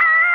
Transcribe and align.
ah! 0.00 0.04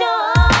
show. 0.00 0.59